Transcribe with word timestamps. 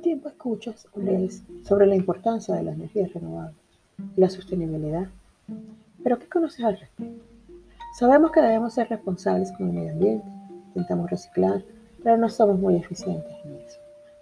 tiempo 0.00 0.28
escuchas 0.28 0.86
o 0.92 1.00
lees 1.00 1.42
sobre 1.62 1.86
la 1.86 1.96
importancia 1.96 2.54
de 2.54 2.62
las 2.62 2.74
energías 2.74 3.12
renovables 3.12 3.56
y 4.16 4.20
la 4.20 4.30
sostenibilidad. 4.30 5.08
Pero 6.02 6.18
¿qué 6.18 6.26
conoces 6.28 6.64
al 6.64 6.78
respecto? 6.78 7.24
Sabemos 7.98 8.32
que 8.32 8.40
debemos 8.40 8.74
ser 8.74 8.88
responsables 8.88 9.52
con 9.52 9.68
el 9.68 9.74
medio 9.74 9.92
ambiente, 9.92 10.26
intentamos 10.68 11.10
reciclar, 11.10 11.62
pero 12.02 12.16
no 12.16 12.28
somos 12.28 12.58
muy 12.58 12.76
eficientes 12.76 13.32
en 13.44 13.56
eso. 13.56 13.78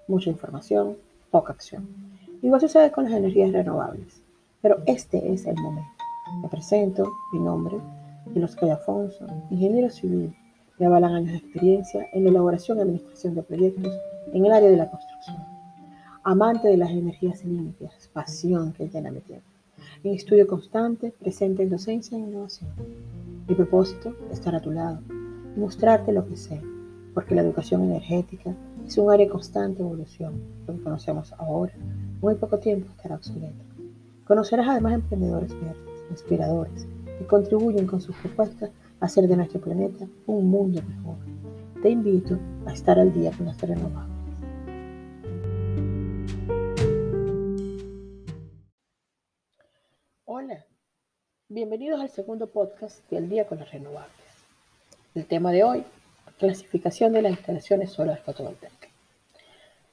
Mucha 0.08 0.30
información, 0.30 0.96
poca 1.30 1.52
acción. 1.52 1.86
Igual 2.42 2.60
sucede 2.60 2.90
con 2.90 3.04
las 3.04 3.12
energías 3.12 3.52
renovables. 3.52 4.22
Pero 4.60 4.78
este 4.86 5.32
es 5.32 5.46
el 5.46 5.56
momento. 5.56 5.90
Me 6.42 6.48
presento, 6.48 7.12
mi 7.32 7.38
nombre, 7.38 7.76
y 8.34 8.38
los 8.38 8.56
Afonso, 8.62 9.26
ingeniero 9.50 9.88
civil, 9.90 10.34
me 10.78 10.86
avalan 10.86 11.14
años 11.14 11.32
de 11.32 11.38
experiencia 11.38 12.06
en 12.12 12.24
la 12.24 12.30
elaboración 12.30 12.78
y 12.78 12.82
administración 12.82 13.34
de 13.34 13.42
proyectos 13.42 13.92
en 14.32 14.44
el 14.44 14.52
área 14.52 14.70
de 14.70 14.76
la 14.76 14.90
construcción. 14.90 15.57
Amante 16.30 16.68
de 16.68 16.76
las 16.76 16.90
energías 16.90 17.42
limpias, 17.42 18.10
pasión 18.12 18.74
que 18.74 18.86
llena 18.86 19.10
mi 19.10 19.20
tiempo. 19.20 19.46
En 20.04 20.12
estudio 20.12 20.46
constante, 20.46 21.10
presente 21.18 21.62
en 21.62 21.70
docencia 21.70 22.18
e 22.18 22.20
innovación. 22.20 22.68
Mi 23.48 23.54
propósito, 23.54 24.14
estar 24.30 24.54
a 24.54 24.60
tu 24.60 24.70
lado 24.70 25.00
y 25.56 25.58
mostrarte 25.58 26.12
lo 26.12 26.28
que 26.28 26.36
sé, 26.36 26.60
porque 27.14 27.34
la 27.34 27.40
educación 27.40 27.82
energética 27.82 28.54
es 28.86 28.98
un 28.98 29.10
área 29.10 29.24
de 29.24 29.32
constante 29.32 29.80
evolución. 29.80 30.34
Lo 30.66 30.74
que 30.74 30.82
conocemos 30.82 31.32
ahora, 31.38 31.72
muy 32.20 32.34
poco 32.34 32.58
tiempo 32.58 32.90
estará 32.90 33.14
obsoleto. 33.14 33.64
Conocerás 34.26 34.68
además 34.68 34.92
emprendedores 34.92 35.54
verdes, 35.54 36.04
inspiradores, 36.10 36.86
que 37.18 37.26
contribuyen 37.26 37.86
con 37.86 38.02
sus 38.02 38.14
propuestas 38.16 38.68
a 39.00 39.06
hacer 39.06 39.26
de 39.28 39.36
nuestro 39.38 39.62
planeta 39.62 40.06
un 40.26 40.50
mundo 40.50 40.82
mejor. 40.86 41.16
Te 41.80 41.88
invito 41.88 42.38
a 42.66 42.74
estar 42.74 42.98
al 42.98 43.14
día 43.14 43.30
con 43.34 43.46
las 43.46 43.58
renovables. 43.62 44.17
Bienvenidos 51.50 51.98
al 52.02 52.10
segundo 52.10 52.46
podcast 52.46 52.98
del 53.10 53.30
día 53.30 53.46
con 53.46 53.58
las 53.58 53.72
renovables. 53.72 54.12
El 55.14 55.24
tema 55.24 55.50
de 55.50 55.64
hoy, 55.64 55.82
clasificación 56.36 57.14
de 57.14 57.22
las 57.22 57.32
instalaciones 57.32 57.90
solar 57.90 58.18
fotovoltaicas. 58.18 58.90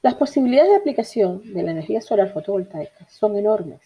Las 0.02 0.16
posibilidades 0.16 0.72
de 0.72 0.76
aplicación 0.76 1.54
de 1.54 1.62
la 1.62 1.70
energía 1.70 2.02
solar 2.02 2.30
fotovoltaica 2.30 3.08
son 3.08 3.38
enormes 3.38 3.80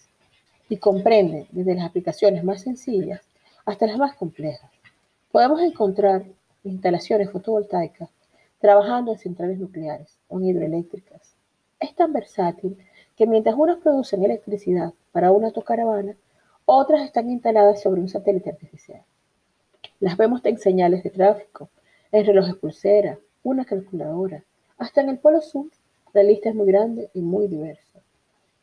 y 0.69 0.79
comprenden 0.79 1.47
desde 1.53 1.77
las 1.77 1.85
aplicaciones 1.85 2.43
más 2.43 2.63
sencillas 2.63 3.21
hasta 3.65 3.87
las 3.87 3.99
más 3.99 4.17
complejas. 4.17 4.73
Podemos 5.31 5.63
encontrar 5.63 6.25
instalaciones 6.65 7.31
fotovoltaicas 7.31 8.11
trabajando 8.59 9.13
en 9.13 9.19
centrales 9.21 9.61
nucleares 9.61 10.19
o 10.27 10.41
en 10.41 10.47
hidroeléctricas. 10.47 11.35
Es 11.79 11.95
tan 11.95 12.13
versátil 12.13 12.77
que 13.17 13.29
mientras 13.29 13.55
unas 13.57 13.79
producen 13.79 14.25
electricidad 14.25 14.93
para 15.13 15.31
una 15.31 15.47
autocaravana, 15.47 16.17
otras 16.67 17.03
están 17.03 17.31
instaladas 17.31 17.83
sobre 17.83 18.01
un 18.01 18.09
satélite 18.09 18.51
artificial. 18.51 19.03
Las 20.01 20.17
vemos 20.17 20.41
en 20.45 20.59
señales 20.59 21.03
de 21.03 21.11
tráfico, 21.11 21.69
en 22.13 22.25
relojes 22.25 22.57
pulsera, 22.57 23.19
una 23.43 23.65
calculadora, 23.65 24.43
hasta 24.79 25.01
en 25.01 25.11
el 25.11 25.19
polo 25.19 25.41
sur. 25.41 25.67
La 26.13 26.23
lista 26.23 26.49
es 26.49 26.55
muy 26.55 26.67
grande 26.67 27.11
y 27.15 27.21
muy 27.21 27.47
diversa. 27.47 28.01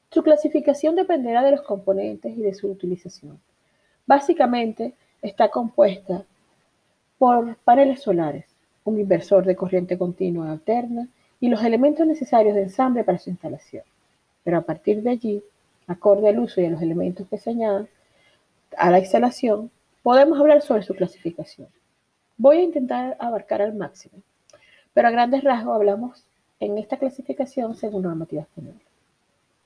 Su 0.10 0.24
clasificación 0.24 0.96
dependerá 0.96 1.44
de 1.44 1.52
los 1.52 1.62
componentes 1.62 2.38
y 2.38 2.42
de 2.42 2.54
su 2.54 2.70
utilización. 2.70 3.40
Básicamente 4.06 4.94
está 5.22 5.50
compuesta 5.50 6.24
por 7.18 7.58
paneles 7.58 8.02
solares, 8.02 8.46
un 8.84 9.00
inversor 9.00 9.46
de 9.46 9.56
corriente 9.56 9.98
continua 9.98 10.52
alterna 10.52 11.08
y 11.40 11.50
los 11.50 11.64
elementos 11.64 12.08
necesarios 12.08 12.56
de 12.56 12.64
ensamble 12.64 13.04
para 13.04 13.20
su 13.20 13.30
instalación. 13.30 13.84
Pero 14.44 14.58
a 14.58 14.62
partir 14.62 15.04
de 15.04 15.10
allí, 15.10 15.44
acorde 15.88 16.30
al 16.30 16.40
uso 16.40 16.62
y 16.62 16.66
a 16.66 16.70
los 16.70 16.82
elementos 16.82 17.28
que 17.28 17.38
se 17.38 17.50
añadan 17.50 17.88
a 18.76 18.90
la 18.92 19.00
instalación, 19.00 19.72
podemos 20.04 20.40
hablar 20.40 20.62
sobre 20.62 20.84
su 20.84 20.94
clasificación. 20.94 21.68
Voy 22.38 22.58
a 22.58 22.64
intentar 22.64 23.16
abarcar 23.20 23.62
al 23.62 23.74
máximo, 23.74 24.22
pero 24.94 25.08
a 25.08 25.12
grandes 25.12 25.44
rasgos 25.44 25.76
hablamos 25.76 26.26
en 26.60 26.78
esta 26.78 26.98
clasificación 26.98 27.76
según 27.76 28.04
normativa 28.04 28.42
española. 28.42 28.80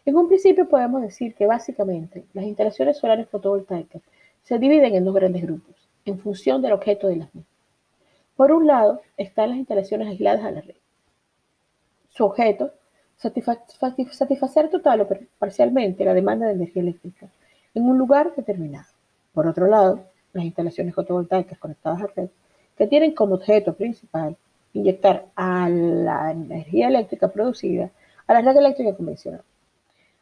En 0.06 0.16
un 0.17 0.28
principio 0.28 0.67
podemos 0.67 1.01
decir 1.01 1.35
que 1.35 1.45
básicamente 1.45 2.25
las 2.34 2.45
instalaciones 2.45 2.97
solares 2.97 3.29
fotovoltaicas 3.29 4.01
se 4.44 4.57
dividen 4.57 4.95
en 4.95 5.06
dos 5.06 5.13
grandes 5.13 5.44
grupos, 5.44 5.75
en 6.06 6.17
función 6.19 6.61
del 6.61 6.73
objeto 6.73 7.07
de 7.07 7.17
las 7.17 7.35
mismas. 7.35 7.53
Por 8.35 8.51
un 8.51 8.66
lado 8.66 9.01
están 9.17 9.50
las 9.50 9.59
instalaciones 9.59 10.07
aisladas 10.07 10.44
a 10.44 10.51
la 10.51 10.61
red. 10.61 10.75
Su 12.09 12.25
objeto, 12.25 12.72
satisfacer 13.17 14.69
total 14.69 15.01
o 15.01 15.07
parcialmente 15.38 16.03
la 16.03 16.13
demanda 16.16 16.47
de 16.47 16.53
energía 16.53 16.81
eléctrica 16.81 17.28
en 17.75 17.84
un 17.84 17.97
lugar 17.97 18.34
determinado. 18.35 18.88
Por 19.33 19.47
otro 19.47 19.67
lado, 19.67 20.05
las 20.33 20.45
instalaciones 20.45 20.93
fotovoltaicas 20.93 21.57
conectadas 21.57 22.01
a 22.01 22.07
red, 22.07 22.29
que 22.77 22.87
tienen 22.87 23.13
como 23.13 23.35
objeto 23.35 23.73
principal 23.73 24.35
inyectar 24.73 25.27
a 25.35 25.69
la 25.69 26.31
energía 26.31 26.87
eléctrica 26.87 27.27
producida 27.27 27.91
a 28.27 28.33
la 28.33 28.41
red 28.41 28.57
eléctrica 28.57 28.95
convencional. 28.95 29.43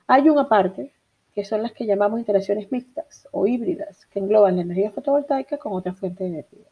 Hay 0.08 0.30
una 0.30 0.48
parte 0.48 0.92
que 1.34 1.46
son 1.46 1.62
las 1.62 1.72
que 1.72 1.86
llamamos 1.86 2.20
instalaciones 2.20 2.72
mixtas 2.72 3.28
o 3.32 3.48
híbridas, 3.48 4.06
que 4.08 4.20
engloban 4.20 4.56
la 4.56 4.64
energía 4.64 4.92
fotovoltaica 4.92 5.58
con 5.58 5.74
otra 5.74 5.94
fuente 5.94 6.24
de 6.24 6.32
energía. 6.32 6.66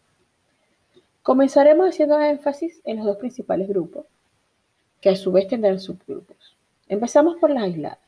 Comenzaremos 1.22 1.90
haciendo 1.90 2.20
énfasis 2.20 2.82
en 2.84 2.98
los 2.98 3.06
dos 3.06 3.18
principales 3.18 3.68
grupos, 3.68 4.06
que 5.00 5.10
a 5.10 5.16
su 5.16 5.32
vez 5.32 5.48
tendrán 5.48 5.80
subgrupos. 5.80 6.58
Empezamos 6.88 7.38
por 7.38 7.52
las 7.52 7.64
aisladas. 7.64 8.00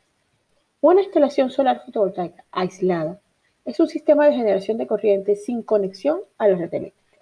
Una 0.81 1.01
instalación 1.01 1.51
solar 1.51 1.83
fotovoltaica 1.85 2.43
aislada 2.51 3.19
es 3.69 3.79
un 3.79 3.87
sistema 3.87 4.25
de 4.25 4.33
generación 4.33 4.77
de 4.77 4.87
corriente 4.87 5.35
sin 5.35 5.61
conexión 5.61 6.21
a 6.39 6.47
la 6.47 6.55
red 6.55 6.73
eléctrica, 6.73 7.19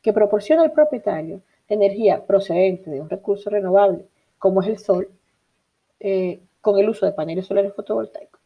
que 0.00 0.14
proporciona 0.14 0.62
al 0.62 0.72
propietario 0.72 1.42
energía 1.68 2.24
procedente 2.26 2.90
de 2.90 3.02
un 3.02 3.10
recurso 3.10 3.50
renovable, 3.50 4.06
como 4.38 4.62
es 4.62 4.68
el 4.68 4.78
sol, 4.78 5.10
eh, 6.00 6.40
con 6.62 6.78
el 6.78 6.88
uso 6.88 7.04
de 7.04 7.12
paneles 7.12 7.46
solares 7.46 7.74
fotovoltaicos. 7.74 8.40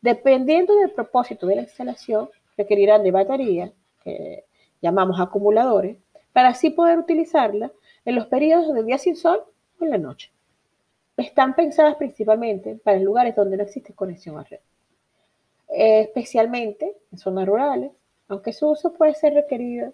Dependiendo 0.00 0.76
del 0.76 0.92
propósito 0.92 1.48
de 1.48 1.56
la 1.56 1.62
instalación, 1.62 2.30
requerirán 2.56 3.02
de 3.02 3.10
baterías, 3.10 3.72
que 4.04 4.44
llamamos 4.80 5.18
acumuladores, 5.18 5.96
para 6.32 6.50
así 6.50 6.70
poder 6.70 6.98
utilizarla 6.98 7.72
en 8.04 8.14
los 8.14 8.26
periodos 8.26 8.72
de 8.72 8.84
día 8.84 8.98
sin 8.98 9.16
sol 9.16 9.42
o 9.80 9.84
en 9.84 9.90
la 9.90 9.98
noche. 9.98 10.30
Están 11.16 11.56
pensadas 11.56 11.96
principalmente 11.96 12.76
para 12.76 13.00
lugares 13.00 13.34
donde 13.34 13.56
no 13.56 13.64
existe 13.64 13.94
conexión 13.94 14.38
a 14.38 14.44
red, 14.44 14.60
especialmente 15.74 16.96
en 17.12 17.18
zonas 17.18 17.46
rurales, 17.46 17.90
aunque 18.28 18.52
su 18.52 18.68
uso 18.70 18.92
puede 18.92 19.14
ser 19.14 19.34
requerido 19.34 19.92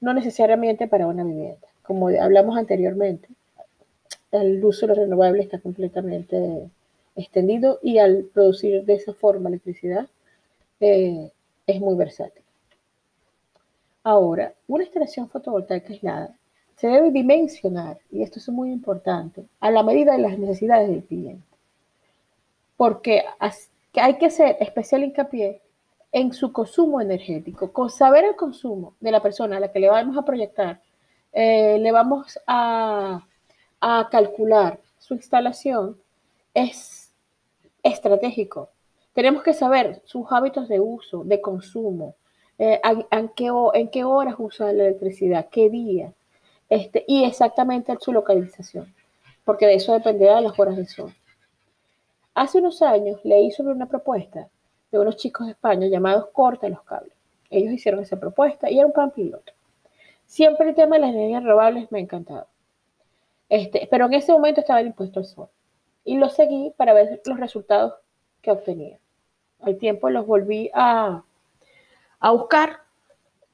no 0.00 0.14
necesariamente 0.14 0.86
para 0.86 1.06
una 1.06 1.24
vivienda. 1.24 1.66
Como 1.82 2.08
hablamos 2.08 2.56
anteriormente, 2.56 3.28
el 4.30 4.64
uso 4.64 4.86
de 4.86 4.88
los 4.88 4.98
renovables 4.98 5.46
está 5.46 5.58
completamente 5.58 6.70
extendido 7.16 7.78
y 7.82 7.98
al 7.98 8.24
producir 8.32 8.84
de 8.84 8.94
esa 8.94 9.12
forma 9.12 9.48
electricidad 9.48 10.06
eh, 10.80 11.30
es 11.66 11.80
muy 11.80 11.96
versátil. 11.96 12.42
Ahora, 14.04 14.54
una 14.68 14.84
instalación 14.84 15.28
fotovoltaica 15.28 15.88
aislada 15.88 16.34
se 16.76 16.86
debe 16.86 17.10
dimensionar, 17.10 17.98
y 18.10 18.22
esto 18.22 18.38
es 18.38 18.48
muy 18.48 18.70
importante, 18.70 19.44
a 19.58 19.70
la 19.70 19.82
medida 19.82 20.12
de 20.12 20.18
las 20.18 20.38
necesidades 20.38 20.88
del 20.88 21.02
cliente. 21.02 21.44
Porque 22.76 23.24
hay 23.98 24.18
que 24.18 24.26
hacer 24.26 24.56
especial 24.60 25.04
hincapié 25.04 25.62
en 26.12 26.32
su 26.32 26.52
consumo 26.52 27.00
energético. 27.00 27.72
Con 27.72 27.90
saber 27.90 28.24
el 28.24 28.36
consumo 28.36 28.94
de 29.00 29.12
la 29.12 29.22
persona 29.22 29.56
a 29.56 29.60
la 29.60 29.72
que 29.72 29.80
le 29.80 29.88
vamos 29.88 30.16
a 30.16 30.24
proyectar, 30.24 30.80
eh, 31.32 31.78
le 31.78 31.92
vamos 31.92 32.38
a, 32.46 33.24
calcular 34.10 34.80
su 34.98 35.14
instalación, 35.14 36.00
es 36.52 37.12
estratégico. 37.82 38.70
Tenemos 39.12 39.42
que 39.42 39.54
saber 39.54 40.02
sus 40.04 40.26
hábitos 40.30 40.68
de 40.68 40.80
uso, 40.80 41.22
de 41.24 41.40
consumo, 41.40 42.16
eh, 42.58 42.80
en, 43.10 43.28
qué, 43.28 44.04
horas 44.04 44.34
usa 44.38 44.72
la 44.72 44.86
electricidad, 44.86 45.48
qué 45.48 45.70
día, 45.70 46.12
este, 46.68 47.04
y 47.06 47.24
exactamente 47.24 47.96
su 48.00 48.12
localización, 48.12 48.92
porque 49.44 49.66
de 49.66 49.74
eso 49.74 49.92
dependerá 49.92 50.36
de 50.36 50.42
las 50.42 50.58
horas 50.58 50.76
de 50.76 50.86
sol. 50.86 51.14
Hace 52.38 52.58
unos 52.58 52.82
años 52.82 53.18
leí 53.24 53.50
sobre 53.50 53.72
una 53.72 53.86
propuesta 53.86 54.48
de 54.92 54.98
unos 55.00 55.16
chicos 55.16 55.48
de 55.48 55.54
España 55.54 55.88
llamados 55.88 56.28
Corta 56.32 56.68
los 56.68 56.84
Cables. 56.84 57.12
Ellos 57.50 57.72
hicieron 57.72 58.00
esa 58.00 58.20
propuesta 58.20 58.70
y 58.70 58.78
era 58.78 58.86
un 58.86 58.92
plan 58.92 59.10
piloto. 59.10 59.52
Siempre 60.24 60.68
el 60.68 60.76
tema 60.76 60.94
de 60.94 61.00
las 61.00 61.10
energías 61.10 61.42
renovables 61.42 61.90
me 61.90 61.98
ha 61.98 62.02
encantado. 62.02 62.46
Este, 63.48 63.88
pero 63.90 64.06
en 64.06 64.14
ese 64.14 64.30
momento 64.30 64.60
estaba 64.60 64.80
impuesto 64.82 65.18
al 65.18 65.26
sol 65.26 65.48
y 66.04 66.16
los 66.16 66.32
seguí 66.36 66.72
para 66.76 66.92
ver 66.92 67.20
los 67.24 67.40
resultados 67.40 67.94
que 68.40 68.52
obtenía. 68.52 69.00
Al 69.60 69.76
tiempo 69.76 70.08
los 70.08 70.24
volví 70.24 70.70
a, 70.74 71.24
a 72.20 72.30
buscar 72.30 72.82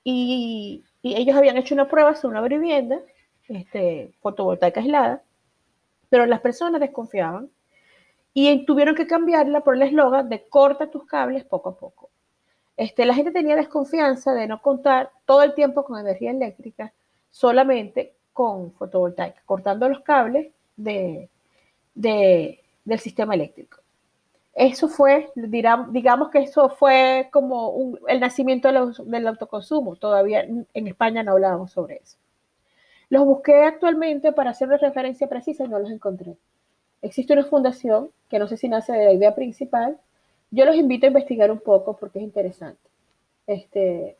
y, 0.03 0.85
ellos 1.03 1.35
habían 1.35 1.57
hecho 1.57 1.75
una 1.75 1.89
prueba 1.89 2.15
sobre 2.17 2.39
una 2.39 2.47
vivienda 2.47 3.01
este, 3.49 4.13
fotovoltaica 4.21 4.81
aislada, 4.81 5.23
pero 6.11 6.27
las 6.27 6.43
personas 6.43 6.83
desconfiaban 6.83 7.49
y 8.35 8.67
tuvieron 8.67 8.97
que 8.97 9.07
cambiarla 9.07 9.61
por 9.61 9.77
el 9.77 9.83
eslogan 9.83 10.29
de 10.29 10.47
corta 10.49 10.91
tus 10.91 11.07
cables 11.07 11.45
poco 11.45 11.71
a 11.71 11.77
poco. 11.77 12.11
Este, 12.77 13.07
la 13.07 13.15
gente 13.15 13.31
tenía 13.31 13.55
desconfianza 13.55 14.35
de 14.35 14.49
no 14.49 14.61
contar 14.61 15.13
todo 15.25 15.45
el 15.45 15.55
tiempo 15.55 15.85
con 15.85 16.01
energía 16.01 16.33
eléctrica, 16.33 16.93
solamente 17.31 18.17
con 18.33 18.73
fotovoltaica, 18.73 19.41
cortando 19.47 19.89
los 19.89 20.01
cables 20.01 20.53
de, 20.77 21.31
del 21.95 22.99
sistema 22.99 23.35
eléctrico. 23.35 23.79
Eso 24.53 24.89
fue, 24.89 25.31
digamos 25.37 26.31
que 26.31 26.41
eso 26.41 26.69
fue 26.69 27.29
como 27.33 27.97
el 28.09 28.21
nacimiento 28.21 28.69
del 29.05 29.27
autoconsumo. 29.27 29.97
Todavía 29.97 30.43
en 30.43 30.87
España 30.87 31.23
no 31.23 31.33
hablábamos 31.33 31.73
sobre 31.73 31.97
eso. 31.97 32.19
Los 33.09 33.25
busqué 33.25 33.65
actualmente 33.65 34.33
para 34.33 34.51
hacer 34.51 34.69
referencia 34.69 35.29
precisa 35.29 35.65
y 35.65 35.69
no 35.69 35.79
los 35.79 35.91
encontré. 35.91 36.37
Existe 37.05 37.35
una 37.35 37.45
fundación 37.45 38.09
que 38.31 38.39
no 38.39 38.49
sé 38.49 38.57
si 38.57 38.67
nace 38.67 38.95
de 38.95 39.05
la 39.05 39.13
idea 39.13 39.35
principal. 39.35 40.01
Yo 40.51 40.65
los 40.65 40.75
invito 40.75 41.05
a 41.05 41.09
investigar 41.09 41.51
un 41.51 41.61
poco 41.61 41.95
porque 41.99 42.19
es 42.19 42.25
interesante. 42.25 42.81
Este, 43.47 44.17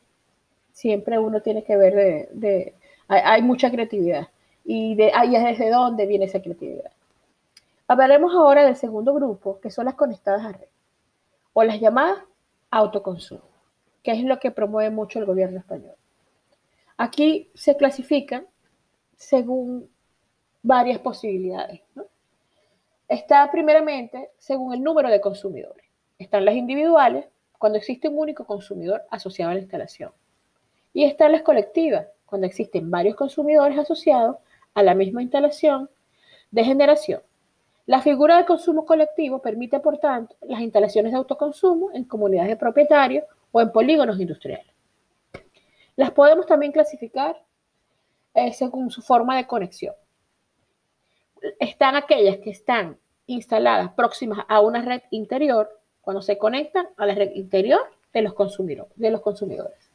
siempre 0.71 1.17
uno 1.17 1.41
tiene 1.41 1.63
que 1.63 1.75
ver 1.77 2.29
de, 2.31 2.75
hay, 3.07 3.41
mucha 3.41 3.71
creatividad 3.71 4.27
y 4.63 4.93
de 4.93 5.11
ahí 5.15 5.35
es 5.35 5.43
desde 5.43 5.71
dónde 5.71 6.05
viene 6.05 6.25
esa 6.25 6.43
creatividad. 6.43 6.91
Hablaremos 7.87 8.35
ahora 8.35 8.63
del 8.63 8.75
segundo 8.75 9.15
grupo, 9.15 9.59
que 9.59 9.71
son 9.71 9.85
las 9.85 9.95
conectadas 9.95 10.45
a 10.45 10.51
red 10.51 10.67
o 11.53 11.63
las 11.63 11.79
llamadas 11.79 12.19
autoconsumo, 12.69 13.49
que 14.03 14.11
es 14.11 14.23
lo 14.23 14.39
que 14.39 14.51
promueve 14.51 14.91
mucho 14.91 15.17
el 15.17 15.25
gobierno 15.25 15.57
español. 15.57 15.95
Aquí 16.97 17.49
se 17.55 17.75
clasifican 17.77 18.45
según 19.17 19.89
varias 20.61 20.99
posibilidades. 20.99 21.81
¿no? 21.95 22.05
Está 23.07 23.51
primeramente 23.51 24.31
según 24.39 24.73
el 24.73 24.81
número 24.81 25.09
de 25.09 25.21
consumidores. 25.21 25.85
Están 26.17 26.43
las 26.43 26.55
individuales, 26.55 27.25
cuando 27.59 27.77
existe 27.77 28.07
un 28.07 28.17
único 28.17 28.45
consumidor 28.45 29.03
asociado 29.11 29.51
a 29.51 29.53
la 29.53 29.59
instalación. 29.59 30.11
Y 30.91 31.03
están 31.03 31.31
las 31.31 31.43
colectivas, 31.43 32.07
cuando 32.25 32.47
existen 32.47 32.89
varios 32.89 33.15
consumidores 33.15 33.77
asociados 33.77 34.37
a 34.73 34.81
la 34.81 34.95
misma 34.95 35.21
instalación 35.21 35.89
de 36.49 36.63
generación. 36.63 37.21
La 37.85 38.01
figura 38.01 38.37
de 38.37 38.45
consumo 38.45 38.85
colectivo 38.85 39.39
permite, 39.39 39.79
por 39.79 39.99
tanto, 39.99 40.35
las 40.41 40.61
instalaciones 40.61 41.11
de 41.11 41.19
autoconsumo 41.19 41.91
en 41.93 42.05
comunidades 42.05 42.49
de 42.49 42.57
propietarios 42.57 43.25
o 43.51 43.61
en 43.61 43.71
polígonos 43.71 44.19
industriales. 44.19 44.73
Las 45.95 46.09
podemos 46.09 46.47
también 46.47 46.71
clasificar 46.71 47.39
eh, 48.33 48.51
según 48.53 48.89
su 48.89 49.03
forma 49.03 49.37
de 49.37 49.45
conexión 49.45 49.93
están 51.59 51.95
aquellas 51.95 52.37
que 52.37 52.49
están 52.49 52.97
instaladas 53.27 53.91
próximas 53.93 54.45
a 54.47 54.61
una 54.61 54.81
red 54.81 55.01
interior 55.11 55.69
cuando 56.01 56.21
se 56.21 56.37
conectan 56.37 56.87
a 56.97 57.05
la 57.05 57.15
red 57.15 57.31
interior 57.33 57.81
de 58.13 58.21
los, 58.21 58.33
consumidores, 58.33 58.93
de 58.95 59.11
los 59.11 59.21
consumidores. 59.21 59.91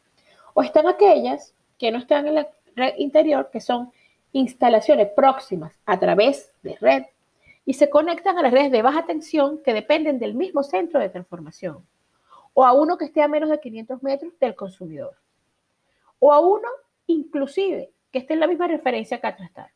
O 0.55 0.62
están 0.62 0.88
aquellas 0.88 1.55
que 1.79 1.91
no 1.91 1.99
están 1.99 2.26
en 2.26 2.35
la 2.35 2.49
red 2.75 2.94
interior, 2.99 3.50
que 3.52 3.61
son 3.61 3.93
instalaciones 4.32 5.08
próximas 5.14 5.73
a 5.87 5.99
través 5.99 6.52
de 6.62 6.76
red 6.76 7.05
y 7.64 7.75
se 7.75 7.91
conectan 7.91 8.38
a 8.38 8.43
las 8.43 8.52
redes 8.52 8.73
de 8.73 8.82
baja 8.82 9.06
tensión 9.06 9.62
que 9.62 9.75
dependen 9.75 10.19
del 10.19 10.35
mismo 10.35 10.62
centro 10.62 11.00
de 11.00 11.08
transformación, 11.08 11.87
o 12.55 12.64
a 12.64 12.73
uno 12.73 12.99
que 12.99 13.05
esté 13.05 13.23
a 13.23 13.29
menos 13.29 13.50
de 13.50 13.61
500 13.61 14.02
metros 14.02 14.32
del 14.41 14.55
consumidor, 14.55 15.17
o 16.19 16.32
a 16.32 16.41
uno 16.41 16.69
inclusive 17.06 17.91
que 18.11 18.19
esté 18.19 18.35
en 18.35 18.41
la 18.41 18.47
misma 18.47 18.67
referencia 18.67 19.20
catastral 19.20 19.70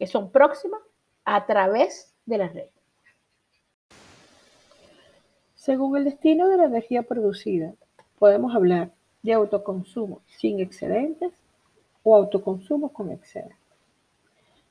que 0.00 0.06
son 0.06 0.30
próximas 0.30 0.80
a 1.26 1.44
través 1.44 2.14
de 2.24 2.38
la 2.38 2.48
red. 2.48 2.70
Según 5.54 5.98
el 5.98 6.04
destino 6.04 6.48
de 6.48 6.56
la 6.56 6.64
energía 6.64 7.02
producida, 7.02 7.74
podemos 8.18 8.54
hablar 8.54 8.92
de 9.22 9.34
autoconsumo 9.34 10.22
sin 10.26 10.58
excedentes 10.60 11.32
o 12.02 12.16
autoconsumo 12.16 12.94
con 12.94 13.10
excedentes. 13.10 13.58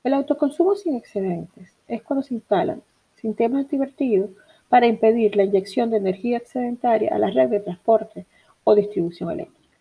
El 0.03 0.15
autoconsumo 0.15 0.73
sin 0.73 0.95
excedentes 0.95 1.77
es 1.87 2.01
cuando 2.01 2.23
se 2.23 2.33
instalan 2.33 2.81
sistemas 3.17 3.65
antivertidos 3.65 4.31
para 4.67 4.87
impedir 4.87 5.35
la 5.35 5.43
inyección 5.43 5.91
de 5.91 5.97
energía 5.97 6.37
excedentaria 6.37 7.13
a 7.13 7.19
la 7.19 7.29
red 7.29 7.49
de 7.49 7.59
transporte 7.59 8.25
o 8.63 8.73
distribución 8.73 9.29
eléctrica. 9.29 9.77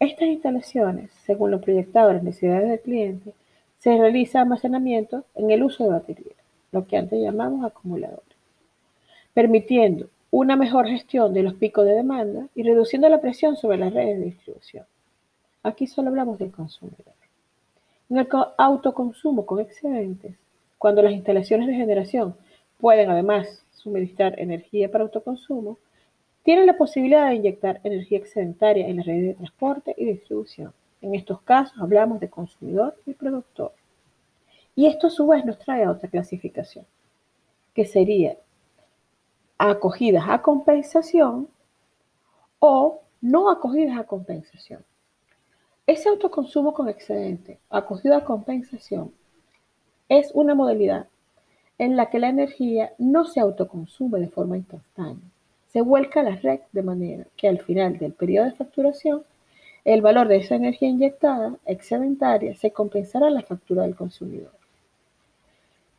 Estas 0.00 0.28
instalaciones, 0.28 1.10
según 1.26 1.50
lo 1.50 1.60
proyectado 1.60 2.08
a 2.08 2.14
las 2.14 2.22
necesidades 2.22 2.70
del 2.70 2.80
cliente, 2.80 3.34
se 3.82 3.98
realiza 3.98 4.40
almacenamiento 4.40 5.24
en 5.34 5.50
el 5.50 5.64
uso 5.64 5.82
de 5.82 5.90
baterías, 5.90 6.36
lo 6.70 6.86
que 6.86 6.96
antes 6.96 7.20
llamamos 7.20 7.64
acumuladores, 7.64 8.36
permitiendo 9.34 10.08
una 10.30 10.54
mejor 10.54 10.86
gestión 10.86 11.34
de 11.34 11.42
los 11.42 11.54
picos 11.54 11.84
de 11.84 11.94
demanda 11.94 12.46
y 12.54 12.62
reduciendo 12.62 13.08
la 13.08 13.20
presión 13.20 13.56
sobre 13.56 13.78
las 13.78 13.92
redes 13.92 14.20
de 14.20 14.26
distribución. 14.26 14.86
Aquí 15.64 15.88
solo 15.88 16.10
hablamos 16.10 16.38
del 16.38 16.52
consumidor. 16.52 17.12
En 18.08 18.18
el 18.18 18.28
autoconsumo 18.56 19.44
con 19.44 19.58
excedentes, 19.58 20.36
cuando 20.78 21.02
las 21.02 21.12
instalaciones 21.12 21.66
de 21.66 21.74
generación 21.74 22.36
pueden 22.78 23.10
además 23.10 23.64
suministrar 23.72 24.38
energía 24.38 24.92
para 24.92 25.02
autoconsumo, 25.02 25.78
tienen 26.44 26.66
la 26.66 26.76
posibilidad 26.76 27.30
de 27.30 27.34
inyectar 27.34 27.80
energía 27.82 28.18
excedentaria 28.18 28.86
en 28.86 28.98
las 28.98 29.06
redes 29.06 29.26
de 29.26 29.34
transporte 29.34 29.92
y 29.98 30.04
distribución. 30.04 30.72
En 31.02 31.16
estos 31.16 31.42
casos 31.42 31.76
hablamos 31.80 32.20
de 32.20 32.30
consumidor 32.30 32.96
y 33.04 33.12
productor. 33.12 33.72
Y 34.74 34.86
esto 34.86 35.08
a 35.08 35.10
su 35.10 35.26
vez 35.26 35.44
nos 35.44 35.58
trae 35.58 35.84
a 35.84 35.90
otra 35.90 36.08
clasificación, 36.08 36.86
que 37.74 37.84
sería 37.84 38.38
acogidas 39.58 40.24
a 40.28 40.40
compensación 40.40 41.48
o 42.60 43.00
no 43.20 43.50
acogidas 43.50 43.98
a 43.98 44.04
compensación. 44.04 44.84
Ese 45.86 46.08
autoconsumo 46.08 46.72
con 46.72 46.88
excedente, 46.88 47.58
acogido 47.68 48.16
a 48.16 48.24
compensación, 48.24 49.12
es 50.08 50.30
una 50.34 50.54
modalidad 50.54 51.08
en 51.78 51.96
la 51.96 52.10
que 52.10 52.20
la 52.20 52.28
energía 52.28 52.92
no 52.98 53.24
se 53.24 53.40
autoconsume 53.40 54.20
de 54.20 54.28
forma 54.28 54.56
instantánea, 54.56 55.28
se 55.72 55.80
vuelca 55.80 56.20
a 56.20 56.24
la 56.24 56.36
red 56.36 56.60
de 56.70 56.82
manera 56.82 57.26
que 57.36 57.48
al 57.48 57.60
final 57.60 57.98
del 57.98 58.12
periodo 58.12 58.46
de 58.46 58.52
facturación 58.52 59.24
el 59.84 60.00
valor 60.00 60.28
de 60.28 60.36
esa 60.36 60.54
energía 60.54 60.88
inyectada 60.88 61.56
excedentaria 61.66 62.54
se 62.54 62.72
compensará 62.72 63.28
en 63.28 63.34
la 63.34 63.42
factura 63.42 63.82
del 63.82 63.96
consumidor. 63.96 64.52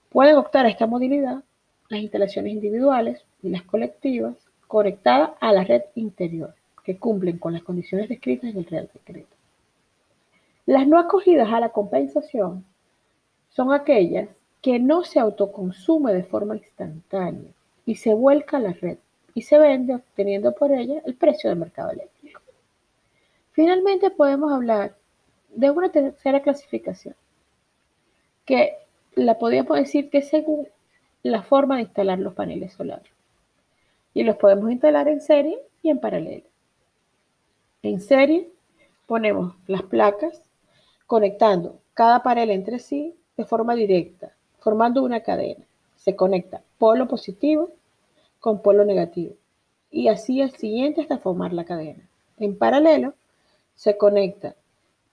Pueden 0.09 0.37
optar 0.37 0.65
a 0.65 0.69
esta 0.69 0.87
modalidad 0.87 1.43
las 1.89 2.01
instalaciones 2.01 2.53
individuales 2.53 3.25
y 3.41 3.49
las 3.49 3.63
colectivas 3.63 4.35
conectadas 4.67 5.31
a 5.41 5.51
la 5.51 5.63
red 5.63 5.83
interior, 5.95 6.55
que 6.83 6.97
cumplen 6.97 7.37
con 7.37 7.53
las 7.53 7.63
condiciones 7.63 8.09
descritas 8.09 8.51
en 8.51 8.57
el 8.57 8.65
Real 8.65 8.89
Decreto. 8.93 9.35
Las 10.65 10.87
no 10.87 10.97
acogidas 10.97 11.51
a 11.51 11.59
la 11.59 11.69
compensación 11.69 12.65
son 13.49 13.73
aquellas 13.73 14.29
que 14.61 14.79
no 14.79 15.03
se 15.03 15.19
autoconsume 15.19 16.13
de 16.13 16.23
forma 16.23 16.55
instantánea 16.55 17.51
y 17.85 17.95
se 17.95 18.13
vuelca 18.13 18.57
a 18.57 18.61
la 18.61 18.71
red 18.73 18.97
y 19.33 19.41
se 19.41 19.57
vende 19.57 19.95
obteniendo 19.95 20.53
por 20.53 20.71
ella 20.71 21.01
el 21.05 21.15
precio 21.15 21.49
del 21.49 21.59
mercado 21.59 21.91
eléctrico. 21.91 22.12
Finalmente 23.53 24.09
podemos 24.09 24.51
hablar 24.51 24.95
de 25.49 25.69
una 25.69 25.89
tercera 25.89 26.41
clasificación, 26.41 27.15
que 28.45 28.77
la 29.15 29.37
podríamos 29.37 29.77
decir 29.77 30.09
que 30.09 30.23
según 30.23 30.67
la 31.21 31.43
forma 31.43 31.75
de 31.75 31.83
instalar 31.83 32.19
los 32.19 32.33
paneles 32.33 32.73
solares. 32.73 33.11
Y 34.13 34.23
los 34.23 34.37
podemos 34.37 34.71
instalar 34.71 35.07
en 35.07 35.21
serie 35.21 35.57
y 35.81 35.89
en 35.89 35.99
paralelo. 35.99 36.45
En 37.83 38.01
serie 38.01 38.49
ponemos 39.05 39.55
las 39.67 39.83
placas 39.83 40.41
conectando 41.05 41.79
cada 41.93 42.23
panel 42.23 42.49
entre 42.49 42.79
sí 42.79 43.15
de 43.37 43.45
forma 43.45 43.75
directa, 43.75 44.33
formando 44.59 45.03
una 45.03 45.21
cadena. 45.21 45.63
Se 45.95 46.15
conecta 46.15 46.63
polo 46.79 47.07
positivo 47.07 47.69
con 48.39 48.61
polo 48.61 48.83
negativo 48.83 49.35
y 49.91 50.07
así 50.07 50.41
el 50.41 50.51
siguiente 50.51 51.01
hasta 51.01 51.19
formar 51.19 51.53
la 51.53 51.65
cadena. 51.65 52.09
En 52.39 52.57
paralelo 52.57 53.13
se 53.75 53.97
conectan 53.97 54.55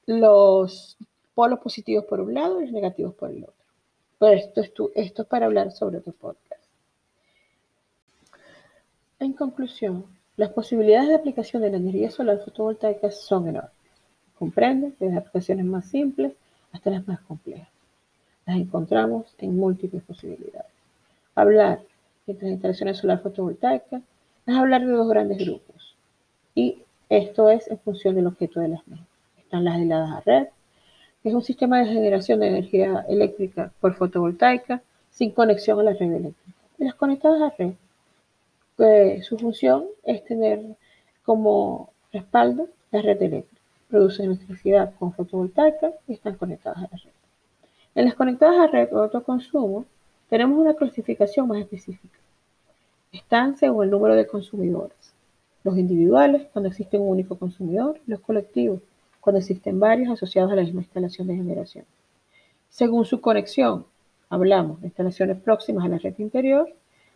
los 0.07 0.97
polos 1.35 1.61
positivos 1.61 2.05
por 2.05 2.21
un 2.21 2.35
lado 2.35 2.61
y 2.61 2.65
los 2.65 2.73
negativos 2.73 3.15
por 3.15 3.31
el 3.31 3.45
otro. 3.45 3.55
Pero 4.19 4.33
esto 4.33 4.61
es, 4.61 4.73
esto 4.95 5.23
es 5.23 5.29
para 5.29 5.47
hablar 5.47 5.73
sobre 5.73 5.99
otro 5.99 6.13
podcast. 6.13 6.63
En 9.19 9.33
conclusión, 9.33 10.05
las 10.37 10.51
posibilidades 10.51 11.09
de 11.09 11.15
aplicación 11.15 11.63
de 11.63 11.71
la 11.71 11.77
energía 11.77 12.11
solar 12.11 12.43
fotovoltaica 12.45 13.11
son 13.11 13.49
enormes. 13.49 13.73
Comprende 14.39 14.93
desde 14.99 15.19
aplicaciones 15.19 15.67
más 15.67 15.87
simples 15.87 16.33
hasta 16.73 16.91
las 16.91 17.07
más 17.07 17.21
complejas. 17.21 17.69
Las 18.47 18.57
encontramos 18.57 19.35
en 19.39 19.57
múltiples 19.57 20.03
posibilidades. 20.03 20.73
Hablar 21.35 21.83
de 22.27 22.35
las 22.35 22.43
instalaciones 22.43 22.99
solar 22.99 23.23
fotovoltaicas 23.23 24.03
es 24.47 24.55
hablar 24.55 24.87
de 24.87 24.93
dos 24.93 25.09
grandes 25.09 25.39
grupos. 25.39 25.95
Y 26.55 26.83
esto 27.11 27.51
es 27.51 27.69
en 27.69 27.79
función 27.81 28.15
del 28.15 28.29
objeto 28.29 28.61
de 28.61 28.69
las 28.69 28.87
mismas. 28.87 29.09
Están 29.37 29.65
las 29.65 29.81
heladas 29.81 30.13
a 30.13 30.21
red, 30.21 30.47
que 31.23 31.29
es 31.29 31.35
un 31.35 31.43
sistema 31.43 31.81
de 31.81 31.87
generación 31.93 32.39
de 32.39 32.49
energía 32.49 33.05
eléctrica 33.09 33.73
por 33.81 33.95
fotovoltaica 33.95 34.81
sin 35.11 35.33
conexión 35.33 35.81
a 35.81 35.83
la 35.83 35.93
red 35.93 36.13
eléctrica. 36.13 36.59
y 36.79 36.85
las 36.85 36.95
conectadas 36.95 37.43
a 37.43 37.55
red. 37.59 37.73
que 38.77 39.23
su 39.23 39.37
función 39.37 39.87
es 40.05 40.25
tener 40.25 40.65
como 41.25 41.91
respaldo 42.13 42.69
la 42.93 43.03
red 43.03 43.21
eléctrica. 43.21 43.61
Producen 43.89 44.27
electricidad 44.27 44.95
con 44.99 45.13
fotovoltaica 45.13 45.93
y 46.07 46.15
están 46.15 46.37
conectadas 46.37 46.79
a 46.79 46.83
la 46.83 46.97
red. 46.97 47.13
En 47.97 48.05
las 48.05 48.15
conectadas 48.15 48.57
a 48.61 48.67
red 48.69 48.89
o 48.95 49.03
autoconsumo 49.03 49.85
tenemos 50.29 50.57
una 50.59 50.75
clasificación 50.75 51.49
más 51.49 51.59
específica. 51.59 52.19
Están 53.11 53.57
según 53.57 53.85
el 53.85 53.91
número 53.91 54.15
de 54.15 54.29
consumidores. 54.29 55.10
Los 55.63 55.77
individuales, 55.77 56.47
cuando 56.53 56.69
existe 56.69 56.99
un 56.99 57.09
único 57.09 57.39
consumidor, 57.39 58.01
los 58.07 58.21
colectivos, 58.21 58.81
cuando 59.21 59.39
existen 59.39 59.79
varios 59.79 60.11
asociados 60.11 60.51
a 60.53 60.57
la 60.57 60.63
misma 60.63 60.81
instalación 60.81 61.29
de 61.29 61.37
generación. 61.37 61.85
Según 62.71 63.05
su 63.05 63.21
conexión, 63.21 63.85
hablamos 64.31 64.81
de 64.81 64.87
instalaciones 64.87 65.39
próximas 65.39 65.85
a 65.85 65.89
la 65.89 65.99
red 65.99 66.15
interior, 66.19 66.73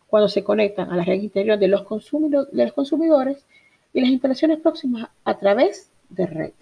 cuando 0.09 0.29
se 0.29 0.45
conectan 0.45 0.91
a 0.91 0.97
la 0.97 1.05
red 1.05 1.23
interior 1.23 1.59
de 1.59 1.69
los, 1.69 1.83
consumidores 1.83 3.45
y 3.93 4.01
las 4.01 4.11
instalaciones 4.11 4.61
próximas 4.61 5.09
a 5.25 5.39
través 5.39 5.91
de 6.11 6.27
red, 6.27 6.53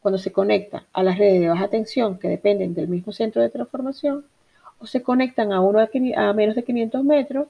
cuando 0.00 0.18
se 0.18 0.32
conectan 0.32 0.84
a 0.92 1.02
las 1.02 1.18
redes 1.18 1.40
de 1.40 1.48
baja 1.48 1.68
tensión 1.68 2.18
que 2.18 2.28
dependen 2.28 2.74
del 2.74 2.88
mismo 2.88 3.12
centro 3.12 3.40
de 3.40 3.48
transformación 3.48 4.24
o 4.78 4.86
se 4.86 5.02
conectan 5.02 5.52
a, 5.52 5.60
uno 5.60 5.78
a 5.80 6.32
menos 6.32 6.54
de 6.54 6.64
500 6.64 7.04
metros 7.04 7.46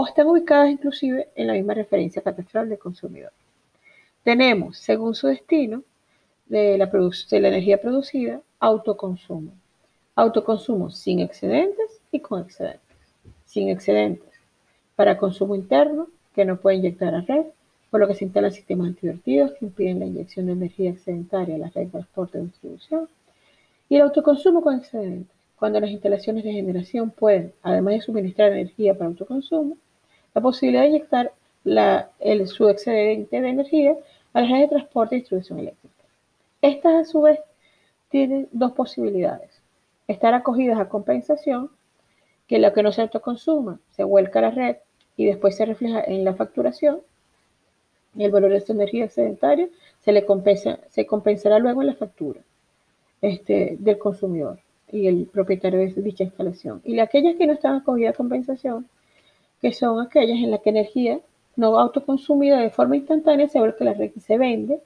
o 0.00 0.06
están 0.06 0.28
ubicadas 0.28 0.70
inclusive 0.70 1.28
en 1.34 1.48
la 1.48 1.54
misma 1.54 1.74
referencia 1.74 2.22
catastral 2.22 2.68
del 2.68 2.78
consumidor. 2.78 3.32
Tenemos, 4.22 4.78
según 4.78 5.16
su 5.16 5.26
destino 5.26 5.82
de 6.46 6.78
la, 6.78 6.86
de 6.86 7.40
la 7.40 7.48
energía 7.48 7.80
producida, 7.80 8.40
autoconsumo. 8.60 9.50
Autoconsumo 10.14 10.90
sin 10.90 11.18
excedentes 11.18 12.00
y 12.12 12.20
con 12.20 12.42
excedentes. 12.42 12.96
Sin 13.44 13.70
excedentes 13.70 14.30
para 14.94 15.18
consumo 15.18 15.56
interno, 15.56 16.06
que 16.32 16.44
no 16.44 16.60
puede 16.60 16.76
inyectar 16.76 17.16
a 17.16 17.22
red, 17.22 17.46
por 17.90 17.98
lo 17.98 18.06
que 18.06 18.14
se 18.14 18.24
instalan 18.24 18.52
sistemas 18.52 18.86
antivertidos 18.86 19.50
que 19.54 19.64
impiden 19.64 19.98
la 19.98 20.06
inyección 20.06 20.46
de 20.46 20.52
energía 20.52 20.90
excedentaria 20.90 21.56
a 21.56 21.58
la 21.58 21.70
red 21.70 21.86
de 21.86 21.90
transporte 21.90 22.38
y 22.38 22.42
distribución. 22.42 23.08
Y 23.88 23.96
el 23.96 24.02
autoconsumo 24.02 24.62
con 24.62 24.78
excedentes 24.78 25.36
cuando 25.58 25.80
las 25.80 25.90
instalaciones 25.90 26.44
de 26.44 26.52
generación 26.52 27.10
pueden, 27.10 27.52
además 27.62 27.94
de 27.94 28.00
suministrar 28.02 28.52
energía 28.52 28.94
para 28.94 29.06
autoconsumo, 29.06 29.76
la 30.38 30.42
posibilidad 30.42 30.82
de 30.82 30.88
inyectar 30.88 31.32
el, 31.64 32.46
su 32.46 32.68
excedente 32.68 33.40
de 33.40 33.48
energía 33.48 33.96
a 34.32 34.40
las 34.40 34.50
redes 34.50 34.70
de 34.70 34.76
transporte 34.76 35.16
y 35.16 35.18
distribución 35.18 35.58
eléctrica. 35.58 36.04
Estas, 36.62 36.94
a 36.94 37.04
su 37.04 37.22
vez, 37.22 37.40
tienen 38.08 38.48
dos 38.52 38.70
posibilidades. 38.72 39.50
Estar 40.06 40.34
acogidas 40.34 40.78
a 40.78 40.88
compensación, 40.88 41.70
que 42.46 42.60
lo 42.60 42.72
que 42.72 42.84
no 42.84 42.92
se 42.92 43.02
autoconsuma 43.02 43.80
se 43.90 44.04
vuelca 44.04 44.38
a 44.38 44.42
la 44.42 44.50
red 44.52 44.76
y 45.16 45.26
después 45.26 45.56
se 45.56 45.66
refleja 45.66 46.04
en 46.04 46.24
la 46.24 46.34
facturación. 46.34 47.00
El 48.16 48.30
valor 48.30 48.52
de 48.52 48.58
esta 48.58 48.72
energía 48.72 49.06
excedentaria 49.06 49.68
se, 50.04 50.12
le 50.12 50.24
compensa, 50.24 50.78
se 50.88 51.04
compensará 51.04 51.58
luego 51.58 51.82
en 51.82 51.88
la 51.88 51.94
factura 51.94 52.40
este, 53.22 53.76
del 53.80 53.98
consumidor 53.98 54.60
y 54.92 55.08
el 55.08 55.26
propietario 55.26 55.80
de 55.80 55.92
dicha 56.00 56.22
instalación. 56.22 56.80
Y 56.84 57.00
aquellas 57.00 57.34
que 57.34 57.46
no 57.48 57.54
están 57.54 57.74
acogidas 57.74 58.14
a 58.14 58.16
compensación, 58.16 58.86
que 59.60 59.72
son 59.72 60.00
aquellas 60.00 60.38
en 60.38 60.50
las 60.50 60.60
que 60.60 60.70
energía 60.70 61.20
no 61.56 61.78
autoconsumida 61.78 62.58
de 62.58 62.70
forma 62.70 62.96
instantánea 62.96 63.48
se 63.48 63.58
vuelve 63.58 63.84
la 63.84 63.94
red 63.94 64.12
se 64.20 64.38
vende, 64.38 64.80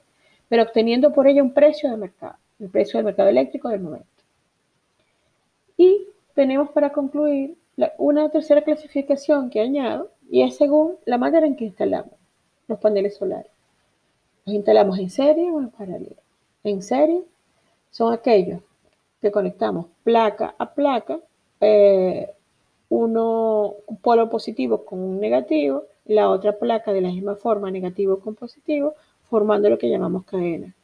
pero 0.49 0.63
obteniendo 0.63 1.13
por 1.13 1.27
ella 1.27 1.43
un 1.43 1.53
precio 1.53 1.89
de 1.89 1.97
mercado, 1.97 2.35
el 2.59 2.69
precio 2.69 2.97
del 2.97 3.05
mercado 3.05 3.29
eléctrico 3.29 3.69
del 3.69 3.81
momento. 3.81 4.07
Y 5.77 6.07
tenemos 6.33 6.69
para 6.69 6.91
concluir 6.91 7.55
una 7.97 8.29
tercera 8.29 8.63
clasificación 8.63 9.49
que 9.49 9.61
añado, 9.61 10.11
y 10.29 10.41
es 10.41 10.55
según 10.55 10.95
la 11.05 11.17
manera 11.17 11.45
en 11.45 11.55
que 11.55 11.65
instalamos 11.65 12.13
los 12.67 12.79
paneles 12.79 13.17
solares. 13.17 13.51
Los 14.45 14.55
instalamos 14.55 14.97
en 14.99 15.09
serie 15.09 15.51
o 15.51 15.59
en 15.59 15.69
paralelo. 15.69 16.15
En 16.63 16.81
serie 16.81 17.23
son 17.91 18.13
aquellos 18.13 18.61
que 19.21 19.31
conectamos 19.31 19.87
placa 20.03 20.55
a 20.57 20.73
placa, 20.73 21.19
eh, 21.61 22.29
uno 22.93 23.75
un 23.87 23.97
polo 23.97 24.29
positivo 24.29 24.85
con 24.85 24.99
un 24.99 25.19
negativo, 25.19 25.85
la 26.05 26.29
otra 26.29 26.59
placa 26.59 26.93
de 26.93 27.01
la 27.01 27.09
misma 27.09 27.35
forma 27.35 27.71
negativo 27.71 28.19
con 28.19 28.35
positivo, 28.35 28.93
formando 29.29 29.69
lo 29.69 29.77
que 29.77 29.89
llamamos 29.89 30.25
cadena. 30.25 30.75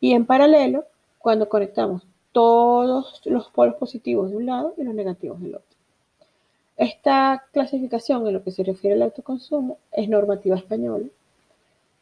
Y 0.00 0.12
en 0.12 0.24
paralelo, 0.24 0.84
cuando 1.18 1.48
conectamos 1.48 2.06
todos 2.32 3.20
los 3.26 3.48
polos 3.48 3.74
positivos 3.74 4.30
de 4.30 4.36
un 4.36 4.46
lado 4.46 4.74
y 4.76 4.84
los 4.84 4.94
negativos 4.94 5.40
del 5.40 5.56
otro. 5.56 5.76
Esta 6.76 7.44
clasificación 7.52 8.26
en 8.26 8.34
lo 8.34 8.42
que 8.42 8.52
se 8.52 8.62
refiere 8.62 8.94
al 8.94 9.02
autoconsumo 9.02 9.78
es 9.92 10.08
normativa 10.08 10.56
española. 10.56 11.06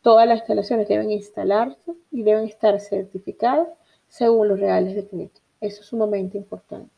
Todas 0.02 0.28
las 0.28 0.40
instalaciones 0.40 0.86
deben 0.86 1.10
instalarse 1.10 1.94
y 2.12 2.22
deben 2.22 2.44
estar 2.44 2.78
certificadas 2.80 3.68
según 4.08 4.48
los 4.48 4.60
reales 4.60 4.94
decretos. 4.94 5.42
Eso 5.60 5.80
es 5.80 5.86
sumamente 5.86 6.36
importante. 6.36 6.92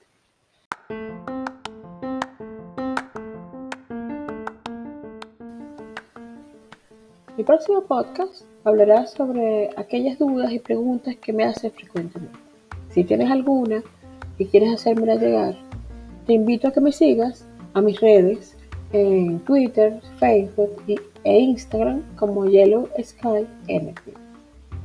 Mi 7.38 7.44
próximo 7.44 7.82
podcast 7.82 8.42
hablará 8.64 9.06
sobre 9.06 9.70
aquellas 9.76 10.18
dudas 10.18 10.50
y 10.50 10.58
preguntas 10.58 11.14
que 11.22 11.32
me 11.32 11.44
hacen 11.44 11.70
frecuentemente. 11.70 12.36
Si 12.90 13.04
tienes 13.04 13.30
alguna 13.30 13.80
y 14.38 14.46
quieres 14.46 14.74
hacérmela 14.74 15.14
llegar, 15.14 15.54
te 16.26 16.32
invito 16.32 16.66
a 16.66 16.72
que 16.72 16.80
me 16.80 16.90
sigas 16.90 17.46
a 17.74 17.80
mis 17.80 18.00
redes 18.00 18.56
en 18.92 19.38
Twitter, 19.38 20.00
Facebook 20.18 20.82
e 21.22 21.38
Instagram 21.38 22.02
como 22.16 22.44
Yellow 22.46 22.88
Sky. 23.00 23.46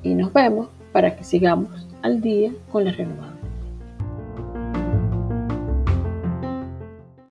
Y 0.03 0.13
nos 0.13 0.31
vemos 0.31 0.67
para 0.91 1.15
que 1.15 1.23
sigamos 1.23 1.87
al 2.03 2.21
día 2.21 2.51
con 2.71 2.85
la 2.85 2.91
renovables. 2.91 3.32